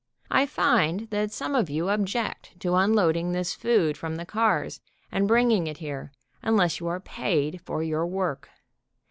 I 0.31 0.47
find 0.47 1.01
that 1.11 1.31
some 1.31 1.53
of 1.53 1.69
you 1.69 1.83
obj'ect 1.85 2.57
to 2.61 2.73
unloading 2.73 3.33
this 3.33 3.53
food 3.53 3.95
from 3.95 4.15
the 4.15 4.25
cars 4.25 4.81
and 5.11 5.27
bring 5.27 5.51
ing 5.51 5.67
it 5.67 5.77
here, 5.77 6.11
unless 6.41 6.79
you 6.79 6.87
are 6.87 6.99
paid 6.99 7.61
for 7.61 7.83
your 7.83 8.07
work. 8.07 8.49